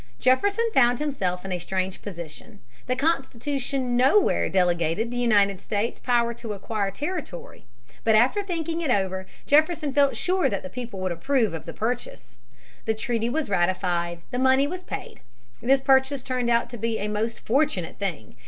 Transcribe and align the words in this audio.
Jefferson 0.19 0.67
found 0.73 0.97
himself 0.97 1.45
in 1.45 1.51
a 1.51 1.59
strange 1.59 2.01
position. 2.01 2.59
The 2.87 2.95
Constitution 2.95 3.95
nowhere 3.95 4.49
delegated 4.49 5.11
to 5.11 5.11
the 5.11 5.21
United 5.21 5.61
States 5.61 5.99
power 5.99 6.33
to 6.33 6.53
acquire 6.53 6.89
territory 6.89 7.65
(p. 7.85 7.93
164). 8.01 8.03
But 8.03 8.15
after 8.15 8.43
thinking 8.43 8.81
it 8.81 8.89
over 8.89 9.27
Jefferson 9.45 9.93
felt 9.93 10.15
sure 10.17 10.49
that 10.49 10.63
the 10.63 10.71
people 10.71 10.99
would 11.01 11.11
approve 11.11 11.53
of 11.53 11.65
the 11.67 11.73
purchase. 11.73 12.39
The 12.85 12.95
treaty 12.95 13.29
was 13.29 13.47
ratified. 13.47 14.21
The 14.31 14.39
money 14.39 14.65
was 14.65 14.81
paid. 14.81 15.19
This 15.61 15.79
purchase 15.81 16.23
turned 16.23 16.49
out 16.49 16.67
to 16.71 16.77
be 16.77 16.97
a 16.97 17.07
most 17.07 17.39
fortunate 17.39 17.99
thing. 17.99 18.37